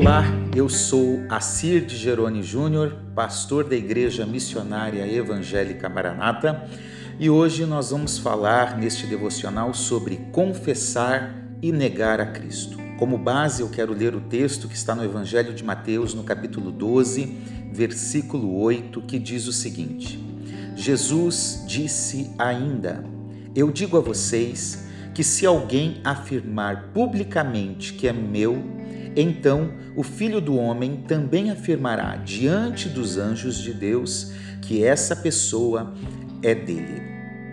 [0.00, 0.22] Olá,
[0.54, 6.68] eu sou Assir de Geroni Júnior, pastor da Igreja Missionária Evangélica Maranata,
[7.18, 12.78] e hoje nós vamos falar neste devocional sobre confessar e negar a Cristo.
[12.96, 16.70] Como base, eu quero ler o texto que está no Evangelho de Mateus, no capítulo
[16.70, 17.36] 12,
[17.72, 20.16] versículo 8, que diz o seguinte:
[20.76, 23.04] Jesus disse ainda:
[23.52, 28.78] Eu digo a vocês que se alguém afirmar publicamente que é meu,
[29.16, 35.94] então o Filho do Homem também afirmará diante dos anjos de Deus que essa pessoa
[36.42, 37.02] é dele.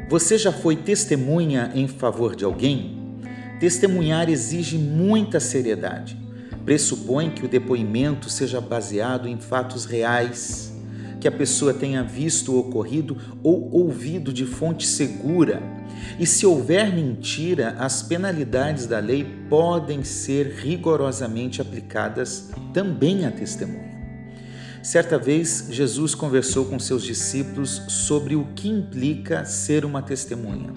[0.10, 3.20] Você já foi testemunha em favor de alguém?
[3.60, 6.18] Testemunhar exige muita seriedade.
[6.64, 10.75] Pressupõe que o depoimento seja baseado em fatos reais,
[11.26, 15.60] que a pessoa tenha visto o ocorrido ou ouvido de fonte segura
[16.20, 23.96] e se houver mentira, as penalidades da lei podem ser rigorosamente aplicadas também à testemunha.
[24.84, 30.72] Certa vez, Jesus conversou com seus discípulos sobre o que implica ser uma testemunha,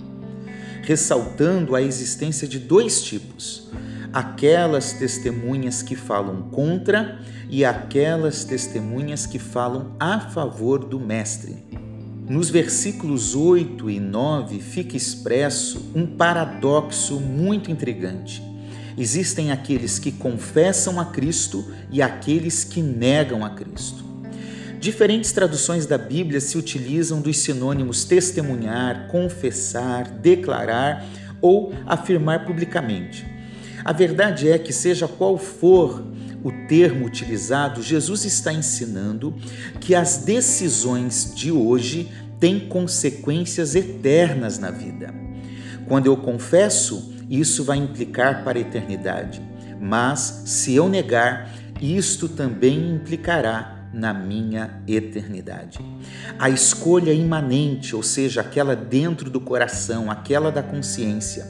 [0.80, 3.68] ressaltando a existência de dois tipos:
[4.12, 11.56] aquelas testemunhas que falam contra e aquelas testemunhas que falam a favor do Mestre.
[12.28, 18.42] Nos versículos 8 e 9 fica expresso um paradoxo muito intrigante.
[18.98, 24.04] Existem aqueles que confessam a Cristo e aqueles que negam a Cristo.
[24.80, 31.04] Diferentes traduções da Bíblia se utilizam dos sinônimos testemunhar, confessar, declarar
[31.40, 33.37] ou afirmar publicamente.
[33.88, 36.04] A verdade é que, seja qual for
[36.44, 39.34] o termo utilizado, Jesus está ensinando
[39.80, 45.14] que as decisões de hoje têm consequências eternas na vida.
[45.86, 49.40] Quando eu confesso, isso vai implicar para a eternidade,
[49.80, 55.78] mas se eu negar, isto também implicará na minha eternidade.
[56.38, 61.46] A escolha imanente, ou seja, aquela dentro do coração, aquela da consciência,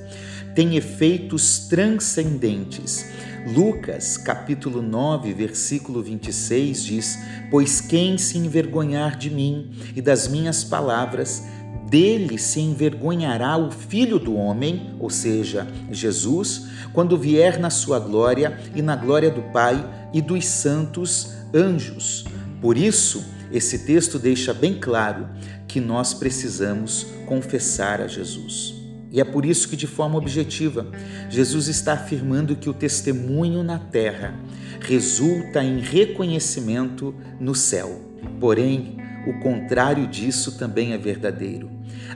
[0.59, 3.07] tem efeitos transcendentes
[3.47, 10.65] Lucas, capítulo 9, versículo 26 diz: Pois quem se envergonhar de mim e das minhas
[10.65, 11.45] palavras,
[11.89, 18.59] dele se envergonhará o Filho do Homem, ou seja, Jesus, quando vier na sua glória
[18.75, 22.25] e na glória do Pai e dos santos anjos.
[22.61, 25.29] Por isso, esse texto deixa bem claro
[25.69, 28.78] que nós precisamos confessar a Jesus.
[29.11, 30.87] E é por isso que, de forma objetiva,
[31.31, 34.35] Jesus está afirmando que o testemunho na terra
[34.81, 38.03] resulta em reconhecimento no céu.
[38.39, 41.71] Porém, o contrário disso também é verdadeiro.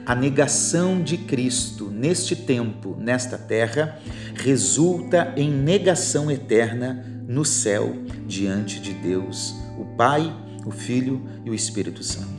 [0.04, 3.98] A negação de Cristo neste tempo, nesta terra,
[4.34, 7.94] resulta em negação eterna no céu,
[8.26, 10.34] diante de Deus, o Pai,
[10.66, 12.31] o Filho e o Espírito Santo.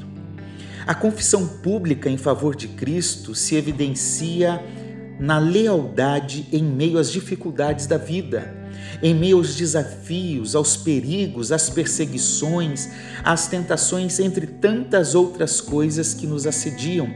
[0.86, 4.62] A confissão pública em favor de Cristo se evidencia
[5.20, 8.54] na lealdade em meio às dificuldades da vida,
[9.02, 12.90] em meio aos desafios, aos perigos, às perseguições,
[13.24, 17.08] às tentações, entre tantas outras coisas que nos assediam.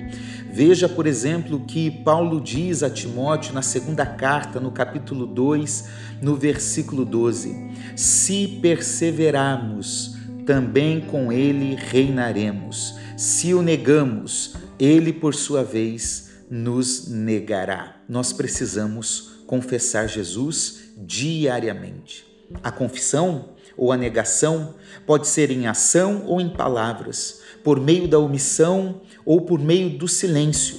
[0.49, 5.85] Veja, por exemplo, que Paulo diz a Timóteo na segunda carta, no capítulo 2,
[6.21, 7.53] no versículo 12:
[7.95, 12.95] Se perseverarmos, também com ele reinaremos.
[13.17, 17.95] Se o negamos, ele, por sua vez, nos negará.
[18.07, 22.27] Nós precisamos confessar Jesus diariamente.
[22.63, 28.19] A confissão ou a negação pode ser em ação ou em palavras, por meio da
[28.19, 30.77] omissão ou por meio do silêncio.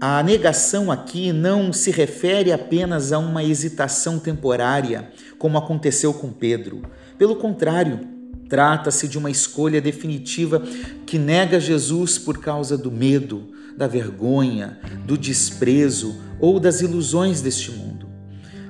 [0.00, 6.82] A negação aqui não se refere apenas a uma hesitação temporária, como aconteceu com Pedro.
[7.16, 8.15] Pelo contrário,
[8.48, 10.62] Trata-se de uma escolha definitiva
[11.04, 17.70] que nega Jesus por causa do medo, da vergonha, do desprezo ou das ilusões deste
[17.70, 18.06] mundo.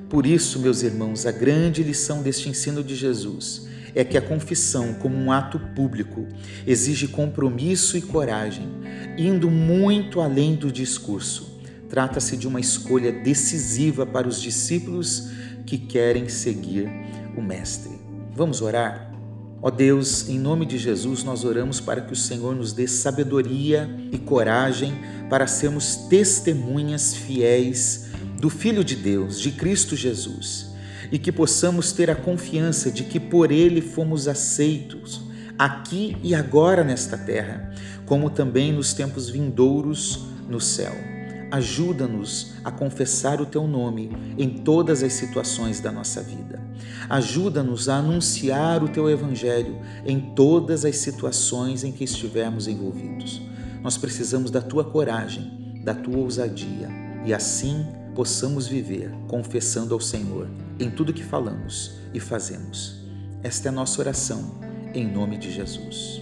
[0.08, 4.94] Por isso, meus irmãos, a grande lição deste ensino de Jesus é que a confissão,
[4.94, 6.26] como um ato público,
[6.66, 8.68] exige compromisso e coragem,
[9.16, 11.60] indo muito além do discurso.
[11.88, 15.30] Trata-se de uma escolha decisiva para os discípulos
[15.64, 16.88] que querem seguir
[17.36, 17.98] o Mestre.
[18.34, 19.15] Vamos orar?
[19.62, 23.88] Ó Deus, em nome de Jesus, nós oramos para que o Senhor nos dê sabedoria
[24.12, 24.94] e coragem
[25.30, 28.08] para sermos testemunhas fiéis
[28.38, 30.70] do Filho de Deus, de Cristo Jesus,
[31.10, 35.22] e que possamos ter a confiança de que por Ele fomos aceitos,
[35.58, 37.72] aqui e agora nesta terra,
[38.04, 41.15] como também nos tempos vindouros no céu.
[41.50, 46.60] Ajuda-nos a confessar o teu nome em todas as situações da nossa vida.
[47.08, 53.40] Ajuda-nos a anunciar o teu evangelho em todas as situações em que estivermos envolvidos.
[53.82, 56.88] Nós precisamos da tua coragem, da tua ousadia
[57.24, 60.48] e assim possamos viver confessando ao Senhor
[60.80, 62.96] em tudo que falamos e fazemos.
[63.42, 64.58] Esta é a nossa oração,
[64.92, 66.20] em nome de Jesus.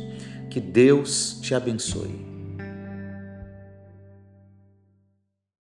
[0.51, 2.34] Que Deus te abençoe.